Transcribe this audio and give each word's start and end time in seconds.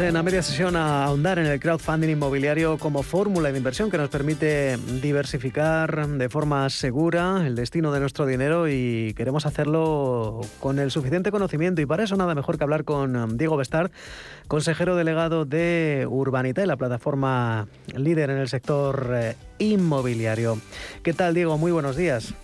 En 0.00 0.14
la 0.14 0.22
media 0.22 0.42
sesión 0.42 0.74
a 0.74 1.04
ahondar 1.04 1.38
en 1.38 1.46
el 1.46 1.60
crowdfunding 1.60 2.08
inmobiliario 2.08 2.78
como 2.78 3.02
fórmula 3.02 3.52
de 3.52 3.58
inversión 3.58 3.90
que 3.90 3.98
nos 3.98 4.08
permite 4.08 4.76
diversificar 5.00 6.08
de 6.08 6.28
forma 6.28 6.68
segura 6.70 7.44
el 7.46 7.54
destino 7.54 7.92
de 7.92 8.00
nuestro 8.00 8.26
dinero 8.26 8.68
y 8.68 9.12
queremos 9.16 9.46
hacerlo 9.46 10.40
con 10.60 10.78
el 10.78 10.90
suficiente 10.90 11.30
conocimiento 11.30 11.82
y 11.82 11.86
para 11.86 12.04
eso 12.04 12.16
nada 12.16 12.34
mejor 12.34 12.58
que 12.58 12.64
hablar 12.64 12.84
con 12.84 13.36
Diego 13.36 13.56
Bestard, 13.56 13.90
consejero 14.48 14.96
delegado 14.96 15.44
de 15.44 16.06
Urbanita, 16.08 16.64
la 16.66 16.76
plataforma 16.76 17.68
líder 17.94 18.30
en 18.30 18.38
el 18.38 18.48
sector 18.48 19.10
eh, 19.14 19.36
inmobiliario. 19.58 20.58
¿Qué 21.02 21.12
tal 21.12 21.34
Diego? 21.34 21.58
Muy 21.58 21.70
buenos 21.70 21.96
días. 21.96 22.34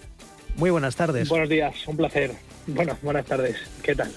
Muy 0.57 0.71
buenas 0.71 0.97
tardes. 0.97 1.29
Buenos 1.29 1.49
días, 1.49 1.75
un 1.89 1.97
placer. 1.97 2.33
Bueno, 2.67 2.97
buenas 3.03 3.25
tardes. 3.27 3.57
¿Qué 3.83 3.95
tal? 3.95 4.13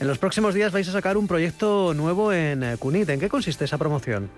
En 0.00 0.08
los 0.08 0.18
próximos 0.18 0.54
días 0.54 0.72
vais 0.72 0.88
a 0.88 0.92
sacar 0.92 1.16
un 1.16 1.28
proyecto 1.28 1.94
nuevo 1.94 2.32
en 2.32 2.62
eh, 2.62 2.76
Cunit. 2.78 3.08
¿En 3.10 3.20
qué 3.20 3.28
consiste 3.28 3.64
esa 3.64 3.78
promoción? 3.78 4.28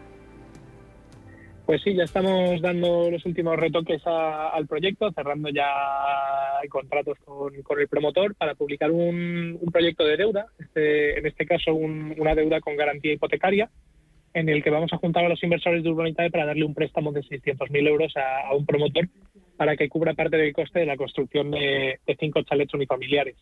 Pues 1.65 1.83
sí, 1.83 1.95
ya 1.95 2.05
estamos 2.05 2.61
dando 2.61 3.11
los 3.11 3.25
últimos 3.27 3.57
retoques 3.57 4.01
al 4.07 4.67
proyecto, 4.69 5.11
cerrando 5.11 5.49
ya 5.49 5.67
contratos 6.69 7.19
con, 7.25 7.53
el 7.81 7.89
promotor 7.89 8.35
para 8.37 8.55
publicar 8.55 8.91
un, 8.91 9.59
proyecto 9.73 10.05
de 10.05 10.17
deuda, 10.17 10.47
este, 10.59 11.19
en 11.19 11.27
este 11.27 11.45
caso 11.45 11.75
una 11.75 12.35
deuda 12.35 12.61
con 12.61 12.77
garantía 12.77 13.13
hipotecaria, 13.13 13.69
en 14.33 14.49
el 14.49 14.63
que 14.63 14.71
vamos 14.71 14.93
a 14.93 14.99
juntar 14.99 15.25
a 15.25 15.29
los 15.29 15.43
inversores 15.43 15.83
de 15.83 15.91
Urbanitae 15.91 16.31
para 16.31 16.47
darle 16.47 16.65
un 16.65 16.75
préstamo 16.75 17.11
de 17.11 17.23
600.000 17.23 17.89
euros 17.89 18.13
a, 18.17 18.55
un 18.55 18.65
promotor 18.65 19.09
para 19.57 19.77
que 19.77 19.89
cubra 19.89 20.15
parte 20.15 20.37
del 20.37 20.53
coste 20.53 20.81
de 20.81 20.87
la 20.87 20.97
construcción 20.97 21.51
de, 21.51 21.99
de 22.07 22.17
cinco 22.21 22.43
chalets 22.43 22.75
unifamiliares. 22.75 23.37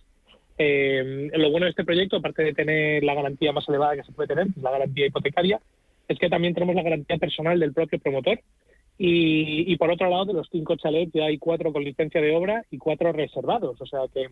Eh, 0.56 1.30
lo 1.34 1.50
bueno 1.50 1.66
de 1.66 1.70
este 1.70 1.84
proyecto, 1.84 2.16
aparte 2.16 2.42
de 2.42 2.54
tener 2.54 3.02
la 3.02 3.14
garantía 3.14 3.52
más 3.52 3.68
elevada 3.68 3.96
que 3.96 4.04
se 4.04 4.12
puede 4.12 4.28
tener, 4.28 4.46
la 4.60 4.70
garantía 4.70 5.06
hipotecaria, 5.06 5.60
es 6.08 6.18
que 6.18 6.28
también 6.28 6.54
tenemos 6.54 6.74
la 6.74 6.82
garantía 6.82 7.16
personal 7.16 7.58
del 7.58 7.72
propio 7.72 7.98
promotor. 7.98 8.40
Y, 8.96 9.76
por 9.76 9.90
otro 9.90 10.08
lado, 10.08 10.26
de 10.26 10.34
los 10.34 10.48
cinco 10.52 10.76
chalets 10.76 11.12
ya 11.12 11.24
hay 11.24 11.38
cuatro 11.38 11.72
con 11.72 11.82
licencia 11.82 12.20
de 12.20 12.36
obra 12.36 12.64
y 12.70 12.78
cuatro 12.78 13.12
reservados. 13.12 13.80
O 13.80 13.86
sea 13.86 14.02
que 14.12 14.28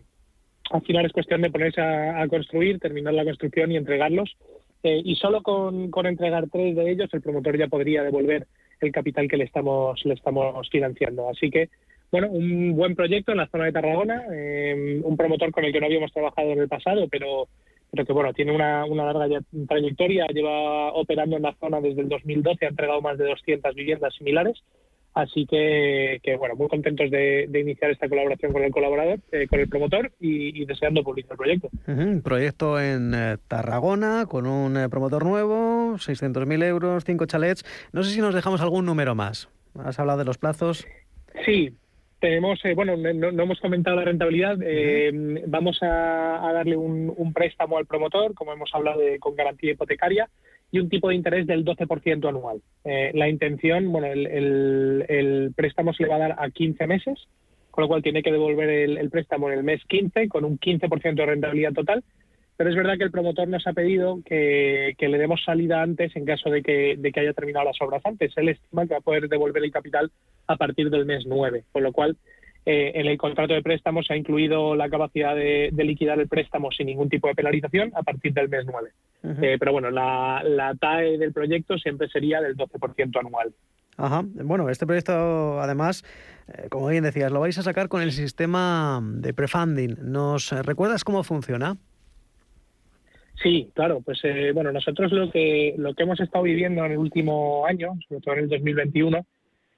al 0.71 0.81
final 0.83 1.05
es 1.05 1.11
cuestión 1.11 1.41
de 1.41 1.51
ponerse 1.51 1.81
a, 1.81 2.25
construir, 2.29 2.79
terminar 2.79 3.13
la 3.13 3.25
construcción 3.25 3.71
y 3.71 3.77
entregarlos. 3.77 4.37
Eh, 4.83 5.01
y 5.03 5.15
solo 5.15 5.43
con, 5.43 5.91
con, 5.91 6.05
entregar 6.05 6.49
tres 6.49 6.75
de 6.77 6.91
ellos, 6.91 7.09
el 7.13 7.21
promotor 7.21 7.57
ya 7.57 7.67
podría 7.67 8.03
devolver 8.03 8.47
el 8.79 8.91
capital 8.91 9.27
que 9.27 9.37
le 9.37 9.43
estamos, 9.43 10.03
le 10.05 10.13
estamos 10.13 10.69
financiando. 10.69 11.29
Así 11.29 11.49
que 11.49 11.69
bueno, 12.13 12.27
un 12.29 12.75
buen 12.75 12.95
proyecto 12.95 13.31
en 13.31 13.39
la 13.39 13.47
zona 13.47 13.65
de 13.65 13.71
Tarragona, 13.71 14.25
eh, 14.31 15.01
un 15.03 15.17
promotor 15.17 15.51
con 15.51 15.65
el 15.65 15.73
que 15.73 15.79
no 15.79 15.87
habíamos 15.87 16.13
trabajado 16.13 16.51
en 16.51 16.59
el 16.59 16.67
pasado, 16.67 17.07
pero, 17.09 17.47
pero 17.89 18.05
que 18.05 18.13
bueno, 18.13 18.31
tiene 18.33 18.51
una, 18.51 18.85
larga 18.85 19.39
trayectoria, 19.67 20.27
lleva 20.27 20.93
operando 20.93 21.37
en 21.37 21.41
la 21.41 21.55
zona 21.59 21.81
desde 21.81 22.01
el 22.01 22.09
2012, 22.09 22.67
ha 22.67 22.69
entregado 22.69 23.01
más 23.01 23.17
de 23.17 23.25
200 23.25 23.73
viviendas 23.73 24.13
similares. 24.13 24.61
Así 25.15 25.47
que, 25.47 26.19
bueno, 26.37 26.55
muy 26.55 26.67
contentos 26.67 27.09
de, 27.09 27.49
iniciar 27.51 27.89
esta 27.89 28.07
colaboración 28.07 28.53
con 28.53 28.63
el 28.63 28.71
colaborador, 28.71 29.19
eh, 29.31 29.47
con 29.47 29.59
el 29.59 29.67
promotor 29.67 30.11
y, 30.19 30.65
deseando 30.65 31.03
publicar 31.03 31.31
el 31.31 31.37
proyecto. 31.37 31.69
Proyecto 32.23 32.79
en 32.79 33.15
eh, 33.15 33.37
Tarragona 33.47 34.27
con 34.27 34.45
un 34.45 34.87
promotor 34.91 35.25
nuevo, 35.25 35.95
600.000 35.95 36.63
euros, 36.63 37.05
cinco 37.05 37.25
chalets. 37.25 37.65
No 37.91 38.03
sé 38.03 38.11
si 38.11 38.21
nos 38.21 38.35
dejamos 38.35 38.61
algún 38.61 38.85
número 38.85 39.15
más. 39.15 39.49
¿Has 39.83 39.99
hablado 39.99 40.19
de 40.19 40.25
los 40.25 40.37
plazos? 40.37 40.85
Sí, 41.45 41.73
tenemos, 42.23 42.57
eh, 42.63 42.73
bueno, 42.73 42.95
no, 42.95 43.43
hemos 43.43 43.59
comentado 43.59 43.97
la 43.97 44.05
rentabilidad. 44.05 44.57
Eh, 44.63 45.11
vamos 45.45 45.77
a, 45.81 46.51
darle 46.53 46.77
un, 46.77 47.33
préstamo 47.33 47.77
al 47.77 47.85
promotor, 47.85 48.33
como 48.33 48.53
hemos 48.53 48.73
hablado, 48.73 49.01
con 49.19 49.35
garantía 49.35 49.73
hipotecaria 49.73 50.29
y 50.71 50.79
un 50.79 50.87
tipo 50.87 51.09
de 51.09 51.15
interés 51.15 51.45
del 51.45 51.65
12% 51.65 52.29
anual. 52.29 52.61
Eh, 52.85 53.11
la 53.13 53.27
intención, 53.27 53.91
bueno, 53.91 54.07
el, 54.07 55.51
préstamo 55.53 55.91
se 55.93 56.03
le 56.03 56.09
va 56.09 56.15
a 56.15 56.19
dar 56.19 56.35
a 56.39 56.49
15 56.49 56.87
meses, 56.87 57.27
con 57.71 57.81
lo 57.81 57.87
cual 57.89 58.01
tiene 58.01 58.23
que 58.23 58.31
devolver 58.31 58.69
el, 58.69 59.09
préstamo 59.09 59.51
en 59.51 59.57
el 59.57 59.65
mes 59.65 59.81
15 59.89 60.29
con 60.29 60.45
un 60.45 60.57
15% 60.57 61.15
de 61.15 61.25
rentabilidad 61.25 61.73
total. 61.73 62.05
Pero 62.55 62.69
es 62.69 62.75
verdad 62.77 62.97
que 62.97 63.03
el 63.03 63.11
promotor 63.11 63.49
nos 63.49 63.67
ha 63.67 63.73
pedido 63.73 64.21
que, 64.23 64.95
le 64.97 65.17
demos 65.17 65.43
salida 65.43 65.81
antes 65.81 66.15
en 66.15 66.23
caso 66.23 66.49
de 66.49 66.63
que, 66.63 66.95
de 66.97 67.11
que 67.11 67.19
haya 67.19 67.33
terminado 67.33 67.65
las 67.65 67.81
obras 67.81 68.05
antes. 68.05 68.31
Él 68.37 68.47
estima 68.47 68.87
que 68.87 68.93
va 68.93 68.99
a 68.99 69.01
poder 69.01 69.27
devolver 69.27 69.61
el 69.61 69.71
capital 69.73 70.09
a 70.47 70.55
partir 70.57 70.89
del 70.89 71.05
mes 71.05 71.25
9, 71.25 71.65
con 71.71 71.83
lo 71.83 71.91
cual 71.91 72.17
eh, 72.65 72.93
en 72.95 73.07
el 73.07 73.17
contrato 73.17 73.53
de 73.53 73.61
préstamo 73.61 74.03
se 74.03 74.13
ha 74.13 74.17
incluido 74.17 74.73
la 74.75 74.89
capacidad 74.89 75.35
de, 75.35 75.69
liquidar 75.75 76.17
el 76.19 76.29
préstamo 76.29 76.71
sin 76.71 76.87
ningún 76.87 77.09
tipo 77.09 77.27
de 77.27 77.35
penalización 77.35 77.91
a 77.93 78.03
partir 78.03 78.33
del 78.33 78.47
mes 78.47 78.65
9. 78.65 78.89
Eh, 79.41 79.57
pero 79.59 79.73
bueno, 79.73 79.91
la, 79.91 80.73
TAE 80.79 81.17
del 81.17 81.33
proyecto 81.33 81.77
siempre 81.77 82.07
sería 82.07 82.39
del 82.39 82.55
12% 82.55 83.19
anual. 83.19 83.53
Ajá. 83.97 84.23
Bueno, 84.25 84.69
este 84.69 84.85
proyecto, 84.85 85.59
además, 85.59 86.05
eh, 86.47 86.67
como 86.69 86.87
bien 86.87 87.03
decías, 87.03 87.31
lo 87.31 87.41
vais 87.41 87.57
a 87.57 87.63
sacar 87.63 87.89
con 87.89 88.01
el 88.01 88.13
sistema 88.13 89.01
de 89.03 89.33
prefunding. 89.33 89.97
¿Nos 90.01 90.51
recuerdas 90.65 91.03
cómo 91.03 91.23
funciona? 91.23 91.75
Sí, 93.41 93.71
claro. 93.73 93.99
Pues 93.99 94.21
bueno, 94.53 94.71
nosotros 94.71 95.11
lo 95.11 95.29
que 95.31 95.75
lo 95.77 95.93
que 95.93 96.03
hemos 96.03 96.19
estado 96.21 96.45
viviendo 96.45 96.85
en 96.85 96.93
el 96.93 96.97
último 96.97 97.65
año, 97.65 97.91
sobre 98.07 98.21
todo 98.21 98.35
en 98.35 98.39
el 98.41 98.49
2021, 98.49 99.25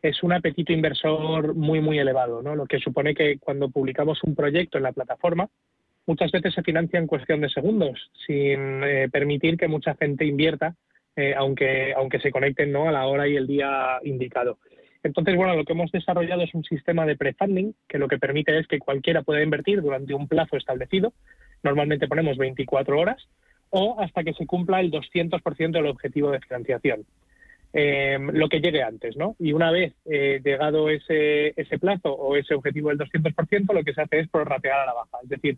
es 0.01 0.21
un 0.23 0.33
apetito 0.33 0.71
inversor 0.73 1.55
muy, 1.55 1.81
muy 1.81 1.99
elevado, 1.99 2.41
¿no? 2.41 2.55
lo 2.55 2.65
que 2.65 2.79
supone 2.79 3.15
que 3.15 3.39
cuando 3.39 3.69
publicamos 3.69 4.23
un 4.23 4.35
proyecto 4.35 4.77
en 4.77 4.83
la 4.83 4.91
plataforma, 4.91 5.49
muchas 6.05 6.31
veces 6.31 6.53
se 6.53 6.63
financia 6.63 6.99
en 6.99 7.07
cuestión 7.07 7.41
de 7.41 7.49
segundos, 7.49 8.11
sin 8.25 8.83
eh, 8.83 9.09
permitir 9.11 9.57
que 9.57 9.67
mucha 9.67 9.95
gente 9.95 10.25
invierta, 10.25 10.75
eh, 11.15 11.33
aunque, 11.35 11.93
aunque 11.95 12.19
se 12.19 12.31
conecten 12.31 12.71
¿no? 12.71 12.87
a 12.87 12.91
la 12.91 13.07
hora 13.07 13.27
y 13.27 13.35
el 13.35 13.47
día 13.47 13.99
indicado. 14.03 14.59
Entonces, 15.03 15.35
bueno, 15.35 15.55
lo 15.55 15.65
que 15.65 15.73
hemos 15.73 15.91
desarrollado 15.91 16.41
es 16.41 16.53
un 16.55 16.63
sistema 16.63 17.05
de 17.05 17.15
prefunding 17.15 17.75
que 17.87 17.99
lo 17.99 18.07
que 18.07 18.17
permite 18.17 18.57
es 18.57 18.67
que 18.67 18.79
cualquiera 18.79 19.21
pueda 19.21 19.43
invertir 19.43 19.81
durante 19.81 20.13
un 20.13 20.27
plazo 20.27 20.57
establecido, 20.57 21.13
normalmente 21.63 22.07
ponemos 22.07 22.37
24 22.37 22.99
horas, 22.99 23.27
o 23.69 23.99
hasta 23.99 24.23
que 24.23 24.33
se 24.33 24.45
cumpla 24.45 24.79
el 24.79 24.91
200% 24.91 25.71
del 25.71 25.87
objetivo 25.87 26.31
de 26.31 26.39
financiación. 26.39 27.05
Eh, 27.77 28.17
lo 28.31 28.47
que 28.47 28.61
llegue 28.61 28.81
antes, 28.81 29.17
¿no? 29.17 29.35
Y 29.37 29.51
una 29.51 29.69
vez 29.69 29.93
eh, 30.05 30.39
llegado 30.41 30.89
ese, 30.89 31.53
ese 31.59 31.77
plazo 31.77 32.09
o 32.13 32.37
ese 32.37 32.53
objetivo 32.53 32.87
del 32.87 32.97
200%, 32.97 33.73
lo 33.73 33.83
que 33.83 33.93
se 33.93 34.01
hace 34.01 34.19
es 34.19 34.29
prorratear 34.29 34.79
a 34.79 34.85
la 34.85 34.93
baja. 34.93 35.17
Es 35.23 35.27
decir, 35.27 35.57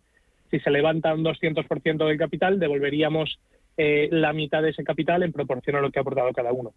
si 0.50 0.58
se 0.58 0.70
levanta 0.70 1.14
un 1.14 1.22
200% 1.22 2.08
del 2.08 2.18
capital, 2.18 2.58
devolveríamos 2.58 3.38
eh, 3.76 4.08
la 4.10 4.32
mitad 4.32 4.62
de 4.62 4.70
ese 4.70 4.82
capital 4.82 5.22
en 5.22 5.32
proporción 5.32 5.76
a 5.76 5.80
lo 5.80 5.92
que 5.92 6.00
ha 6.00 6.02
aportado 6.02 6.32
cada 6.32 6.52
uno. 6.52 6.72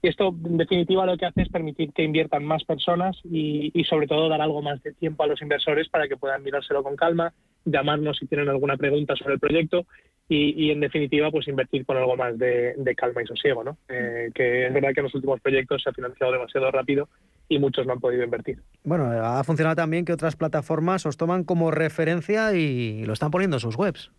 Y 0.00 0.08
esto, 0.08 0.34
en 0.46 0.56
definitiva, 0.56 1.04
lo 1.04 1.18
que 1.18 1.26
hace 1.26 1.42
es 1.42 1.50
permitir 1.50 1.92
que 1.92 2.02
inviertan 2.02 2.46
más 2.46 2.64
personas 2.64 3.18
y, 3.22 3.70
y, 3.78 3.84
sobre 3.84 4.06
todo, 4.06 4.30
dar 4.30 4.40
algo 4.40 4.62
más 4.62 4.82
de 4.82 4.94
tiempo 4.94 5.24
a 5.24 5.26
los 5.26 5.42
inversores 5.42 5.90
para 5.90 6.08
que 6.08 6.16
puedan 6.16 6.42
mirárselo 6.42 6.82
con 6.82 6.96
calma, 6.96 7.34
llamarnos 7.66 8.16
si 8.16 8.26
tienen 8.26 8.48
alguna 8.48 8.78
pregunta 8.78 9.14
sobre 9.14 9.34
el 9.34 9.40
proyecto 9.40 9.84
y, 10.28 10.70
en 10.70 10.80
definitiva 10.80 11.30
pues 11.30 11.46
invertir 11.46 11.86
con 11.86 11.96
algo 11.96 12.16
más 12.16 12.36
de, 12.36 12.94
calma 12.96 13.22
y 13.22 13.26
sosiego, 13.26 13.62
¿no? 13.62 13.76
Eh, 13.88 14.30
que 14.34 14.66
es 14.66 14.74
verdad 14.74 14.92
que 14.92 15.00
en 15.00 15.04
los 15.04 15.14
últimos 15.14 15.40
proyectos 15.40 15.82
se 15.82 15.90
ha 15.90 15.92
financiado 15.92 16.32
demasiado 16.32 16.70
rápido 16.70 17.08
y 17.48 17.58
muchos 17.58 17.86
no 17.86 17.92
han 17.92 18.00
podido 18.00 18.24
invertir. 18.24 18.58
Bueno, 18.82 19.04
ha 19.04 19.42
funcionado 19.44 19.76
también 19.76 20.04
que 20.04 20.12
otras 20.12 20.34
plataformas 20.34 21.06
os 21.06 21.16
toman 21.16 21.44
como 21.44 21.70
referencia 21.70 22.54
y 22.54 23.04
lo 23.04 23.12
están 23.12 23.30
poniendo 23.30 23.56
en 23.56 23.60
sus 23.60 23.76
webs. 23.76 24.10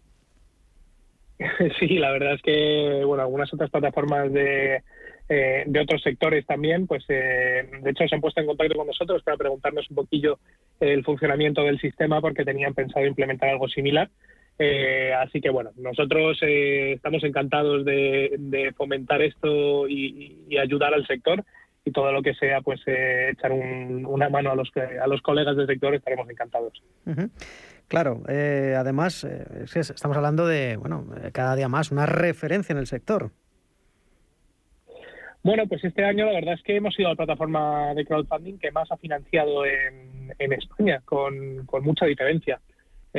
sí, 1.79 1.87
la 1.97 2.11
verdad 2.11 2.35
es 2.35 2.41
que 2.41 3.03
bueno, 3.05 3.23
algunas 3.23 3.53
otras 3.53 3.69
plataformas 3.69 4.31
de, 4.31 4.81
eh, 5.29 5.63
de 5.67 5.79
otros 5.81 6.01
sectores 6.01 6.45
también, 6.45 6.87
pues 6.87 7.03
eh, 7.09 7.69
de 7.81 7.91
hecho 7.91 8.07
se 8.07 8.15
han 8.15 8.21
puesto 8.21 8.39
en 8.39 8.47
contacto 8.47 8.77
con 8.77 8.87
nosotros 8.87 9.21
para 9.23 9.35
preguntarnos 9.35 9.89
un 9.89 9.97
poquillo 9.97 10.39
el 10.79 11.03
funcionamiento 11.03 11.63
del 11.63 11.79
sistema 11.79 12.21
porque 12.21 12.45
tenían 12.45 12.73
pensado 12.73 13.05
implementar 13.05 13.49
algo 13.49 13.67
similar. 13.67 14.09
Eh, 14.59 15.13
así 15.13 15.39
que 15.39 15.49
bueno, 15.49 15.71
nosotros 15.77 16.39
eh, 16.41 16.93
estamos 16.93 17.23
encantados 17.23 17.85
de, 17.85 18.73
fomentar 18.75 19.21
esto 19.21 19.87
y, 19.87 20.57
ayudar 20.57 20.93
al 20.93 21.05
sector 21.05 21.43
y 21.85 21.91
todo 21.91 22.11
lo 22.11 22.21
que 22.21 22.33
sea, 22.33 22.61
pues 22.61 22.81
eh, 22.87 23.29
echar 23.31 23.51
una 23.51 24.29
mano 24.29 24.51
a 24.51 24.55
los, 24.55 24.71
a 24.75 25.07
los 25.07 25.21
colegas 25.21 25.55
del 25.55 25.67
sector 25.67 25.93
estaremos 25.93 26.29
encantados. 26.29 26.81
Claro, 27.87 28.23
además 28.27 29.23
estamos 29.23 30.17
hablando 30.17 30.45
de, 30.47 30.75
bueno, 30.75 31.05
cada 31.31 31.55
día 31.55 31.69
más 31.69 31.91
una 31.91 32.05
referencia 32.05 32.73
en 32.73 32.79
el 32.79 32.87
sector. 32.87 33.31
Bueno, 35.43 35.65
pues 35.67 35.81
este 35.85 36.03
año 36.03 36.25
la 36.25 36.33
verdad 36.33 36.55
es 36.55 36.63
que 36.63 36.75
hemos 36.75 36.93
sido 36.93 37.09
la 37.09 37.15
plataforma 37.15 37.93
de 37.93 38.05
crowdfunding 38.05 38.57
que 38.57 38.71
más 38.71 38.91
ha 38.91 38.97
financiado 38.97 39.65
en, 39.65 40.51
España, 40.51 41.01
con, 41.05 41.65
con 41.65 41.83
mucha 41.85 42.05
diferencia. 42.05 42.59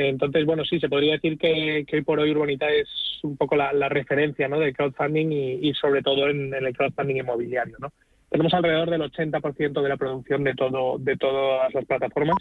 Entonces, 0.07 0.45
bueno, 0.45 0.63
sí, 0.63 0.79
se 0.79 0.87
podría 0.87 1.13
decir 1.13 1.37
que, 1.37 1.85
hoy 1.91 2.01
por 2.03 2.19
hoy 2.19 2.31
Urbanita 2.31 2.69
es 2.69 2.87
un 3.23 3.35
poco 3.35 3.55
la, 3.57 3.89
referencia 3.89 4.47
¿no? 4.47 4.59
del 4.59 4.73
crowdfunding 4.73 5.31
y, 5.61 5.73
sobre 5.73 6.01
todo 6.01 6.29
en, 6.29 6.53
el 6.53 6.75
crowdfunding 6.75 7.17
inmobiliario. 7.17 7.75
¿no? 7.79 7.91
Tenemos 8.29 8.53
alrededor 8.53 8.89
del 8.89 9.01
80% 9.01 9.81
de 9.81 9.89
la 9.89 9.97
producción 9.97 10.43
de, 10.43 10.53
todo, 10.53 10.97
de 10.99 11.17
todas 11.17 11.73
las 11.73 11.85
plataformas. 11.85 12.37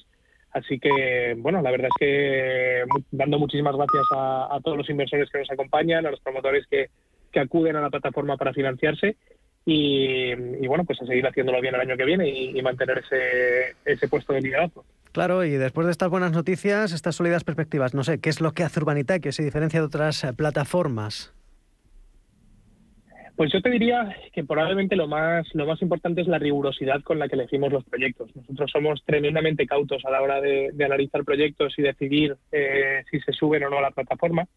Así 0.53 0.79
que, 0.79 1.35
bueno, 1.39 1.61
la 1.61 1.71
verdad 1.71 1.89
es 1.89 1.97
que 1.99 2.85
dando 3.11 3.39
muchísimas 3.39 3.75
gracias 3.75 4.05
a, 4.13 4.59
todos 4.63 4.79
los 4.79 4.89
inversores 4.89 5.29
que 5.31 5.39
nos 5.39 5.51
acompañan, 5.51 6.07
a 6.07 6.11
los 6.11 6.21
promotores 6.21 6.67
que, 6.69 6.89
acuden 7.39 7.77
a 7.77 7.81
la 7.81 7.91
plataforma 7.91 8.37
para 8.37 8.53
financiarse 8.53 9.15
y, 9.65 10.35
bueno, 10.67 10.85
pues 10.85 11.01
a 11.01 11.07
seguir 11.07 11.25
haciéndolo 11.25 11.61
bien 11.61 11.75
el 11.77 11.83
año 11.83 11.97
que 11.97 12.05
viene 12.05 12.29
y, 12.29 12.61
mantener 12.63 12.99
ese, 12.99 13.77
ese 13.85 14.09
puesto 14.09 14.33
de 14.33 14.41
liderazgo. 14.41 14.85
Claro, 15.13 15.45
y 15.45 15.51
después 15.51 15.87
de 15.87 15.93
estas 15.93 16.11
buenas 16.11 16.33
noticias, 16.33 16.93
estas 16.93 17.17
sólidas 17.17 17.45
perspectivas, 17.45 17.95
no 17.95 18.05
sé, 18.05 18.21
¿qué 18.21 18.29
es 18.29 18.41
lo 18.41 18.53
que 18.53 18.63
hace 18.63 18.81
Urbanita 18.81 19.19
que 19.19 19.33
se 19.33 19.43
diferencia 19.43 19.81
de 19.81 19.87
otras 19.87 20.25
eh, 20.25 20.33
plataformas? 20.33 21.33
Pues 23.37 23.53
yo 23.53 23.63
te 23.63 23.71
diría 23.71 24.17
que 24.33 24.43
probablemente 24.43 24.97
lo 24.97 25.07
más, 25.07 25.47
lo 25.55 25.65
más 25.65 25.81
importante 25.81 26.23
es 26.23 26.27
la 26.27 26.41
rigurosidad 26.41 27.03
con 27.03 27.21
la 27.21 27.29
que 27.29 27.37
elegimos 27.37 27.73
los 27.73 27.85
proyectos. 27.85 28.35
Nosotros 28.35 28.69
somos 28.73 29.05
tremendamente 29.05 29.65
cautos 29.65 30.05
a 30.05 30.11
la 30.11 30.21
hora 30.23 30.41
de, 30.41 30.73
analizar 30.85 31.25
proyectos 31.25 31.73
y 31.79 31.83
decidir 31.83 32.37
eh, 32.51 33.05
si 33.09 33.21
se 33.21 33.33
suben 33.33 33.63
o 33.63 33.71
no 33.71 33.79
a 33.79 33.83
la 33.83 33.93
plataforma. 33.93 34.49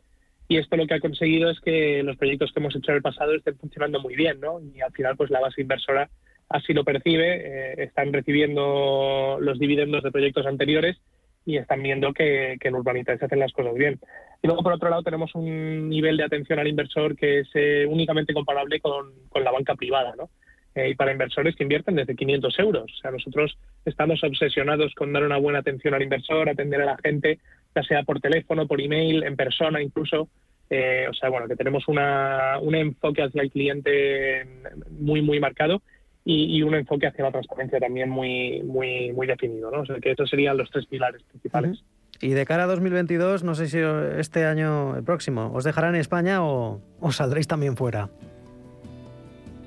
Y 0.48 0.58
esto 0.58 0.78
lo 0.78 0.88
que 0.88 0.96
ha 0.96 1.00
conseguido 1.00 1.52
es 1.52 1.60
que 1.60 2.02
los 2.02 2.18
proyectos 2.18 2.52
que 2.52 2.60
hemos 2.60 2.76
hecho 2.76 2.90
en 2.90 2.98
el 2.98 3.04
pasado 3.04 3.36
estén 3.36 3.56
funcionando 3.56 4.02
muy 4.02 4.16
bien, 4.16 4.40
¿no? 4.40 4.60
Y 4.60 4.82
al 4.82 4.92
final, 4.92 5.16
pues 5.16 5.30
la 5.30 5.40
base 5.40 5.62
inversora 5.62 6.10
así 6.52 6.74
lo 6.74 6.84
percibe, 6.84 7.36
eh, 7.36 7.84
están 7.84 8.12
recibiendo 8.14 9.38
los 9.40 9.60
dividendos 9.60 10.04
de 10.04 10.12
proyectos 10.12 10.46
anteriores 10.46 10.98
y 11.46 11.58
están 11.58 11.82
viendo 11.82 12.14
que, 12.14 12.58
en 12.60 12.76
Urbanita 12.76 13.18
se 13.18 13.26
hacen 13.26 13.40
las 13.40 13.52
cosas 13.52 13.74
bien. 13.74 14.00
Y 14.44 14.48
luego, 14.48 14.64
por 14.64 14.74
otro 14.74 14.90
lado, 14.90 15.04
tenemos 15.04 15.34
un 15.34 15.90
nivel 15.90 16.18
de 16.18 16.24
atención 16.24 16.60
al 16.60 16.68
inversor 16.68 17.16
que 17.16 17.40
es 17.40 17.50
eh, 17.56 17.86
únicamente 17.90 18.34
comparable 18.34 18.80
con, 18.80 19.12
la 19.44 19.52
banca 19.52 19.76
privada, 19.76 20.14
¿no? 20.16 20.30
Eh, 20.76 20.90
y 20.90 20.96
para 20.96 21.12
inversores 21.12 21.56
que 21.56 21.64
invierten 21.64 21.96
desde 21.96 22.16
500 22.16 22.60
euros. 22.60 22.84
O 22.84 23.02
sea, 23.02 23.12
nosotros 23.12 23.58
estamos 23.86 24.24
obsesionados 24.24 24.94
con 24.96 25.12
dar 25.12 25.24
una 25.24 25.38
buena 25.38 25.60
atención 25.60 25.94
al 25.94 26.04
inversor, 26.04 26.48
atender 26.48 26.82
a 26.82 26.86
la 26.86 26.98
gente, 27.04 27.40
ya 27.76 27.84
sea 27.84 28.04
por 28.04 28.22
teléfono, 28.22 28.68
por 28.68 28.80
email, 28.80 29.24
en 29.24 29.36
persona 29.36 29.82
incluso. 29.82 30.22
o 30.70 31.14
sea, 31.14 31.30
bueno, 31.30 31.48
que 31.48 31.56
tenemos 31.56 31.88
una, 31.88 32.58
un 32.62 32.76
enfoque 32.76 33.24
hacia 33.24 33.42
el 33.42 33.52
cliente 33.52 34.46
muy, 34.92 35.22
muy 35.22 35.40
marcado 35.40 35.82
y, 36.24 36.62
un 36.62 36.76
enfoque 36.76 37.08
hacia 37.08 37.26
la 37.26 37.32
transparencia 37.32 37.80
también 37.80 38.10
muy, 38.10 38.62
muy, 38.64 39.12
muy 39.14 39.28
definido. 39.28 39.72
¿no? 39.72 39.82
O 39.82 39.86
sea, 39.86 40.00
que 40.00 40.12
estos 40.12 40.30
serían 40.30 40.58
los 40.58 40.70
tres 40.70 40.86
pilares 40.86 41.24
principales. 41.24 41.84
Y 42.22 42.30
de 42.30 42.46
cara 42.46 42.66
a 42.66 42.68
2022, 42.68 43.44
no 43.44 43.56
sé 43.56 43.68
si 43.68 43.80
este 44.20 44.46
año 44.46 44.96
el 44.96 45.04
próximo, 45.04 45.52
¿os 45.54 45.64
dejarán 45.64 45.96
en 45.96 46.02
España 46.02 46.44
o, 46.44 46.80
o 47.00 47.12
saldréis 47.12 47.48
también 47.48 47.76
fuera? 47.76 48.10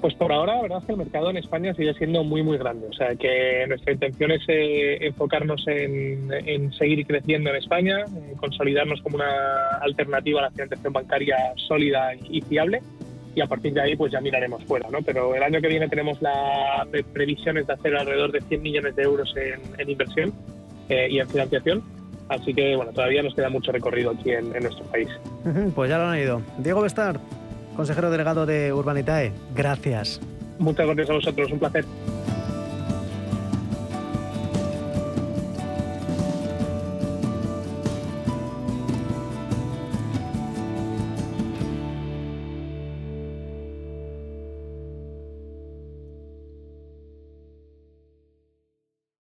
Pues 0.00 0.14
por 0.14 0.30
ahora, 0.30 0.56
la 0.56 0.62
verdad 0.62 0.78
es 0.80 0.84
que 0.84 0.92
el 0.92 0.98
mercado 0.98 1.30
en 1.30 1.38
España 1.38 1.74
sigue 1.74 1.94
siendo 1.94 2.22
muy, 2.22 2.42
muy 2.42 2.58
grande. 2.58 2.86
O 2.88 2.92
sea, 2.92 3.16
que 3.16 3.64
nuestra 3.66 3.94
intención 3.94 4.32
es 4.32 4.42
eh, 4.48 4.98
enfocarnos 5.00 5.66
en, 5.66 6.30
en, 6.30 6.70
seguir 6.74 7.06
creciendo 7.06 7.48
en 7.48 7.56
España, 7.56 8.04
consolidarnos 8.36 9.00
como 9.00 9.16
una 9.16 9.78
alternativa 9.80 10.40
a 10.40 10.42
la 10.44 10.50
financiación 10.50 10.92
bancaria 10.92 11.36
sólida 11.56 12.14
y 12.16 12.42
fiable 12.42 12.82
y 13.34 13.40
a 13.40 13.46
partir 13.46 13.72
de 13.72 13.80
ahí 13.80 13.96
pues 13.96 14.12
ya 14.12 14.20
miraremos 14.20 14.64
fuera, 14.64 14.88
¿no? 14.90 15.02
Pero 15.02 15.34
el 15.34 15.42
año 15.42 15.60
que 15.60 15.68
viene 15.68 15.88
tenemos 15.88 16.20
la 16.22 16.86
previsiones 17.12 17.66
de 17.66 17.72
hacer 17.72 17.96
alrededor 17.96 18.32
de 18.32 18.40
100 18.40 18.62
millones 18.62 18.96
de 18.96 19.02
euros 19.02 19.34
en, 19.36 19.90
inversión 19.90 20.32
eh, 20.88 21.08
y 21.10 21.18
en 21.18 21.28
financiación, 21.28 21.82
así 22.28 22.54
que 22.54 22.76
bueno, 22.76 22.92
todavía 22.92 23.22
nos 23.22 23.34
queda 23.34 23.48
mucho 23.48 23.72
recorrido 23.72 24.10
aquí 24.10 24.30
en, 24.30 24.50
nuestro 24.50 24.84
país. 24.86 25.08
Pues 25.74 25.90
ya 25.90 25.98
lo 25.98 26.04
han 26.04 26.18
ido. 26.18 26.42
Diego 26.58 26.80
Bestar, 26.80 27.18
consejero 27.76 28.10
delegado 28.10 28.46
de 28.46 28.72
Urbanitae, 28.72 29.32
gracias. 29.54 30.20
Muchas 30.58 30.86
gracias 30.86 31.10
a 31.10 31.14
vosotros, 31.14 31.50
un 31.50 31.58
placer. 31.58 31.84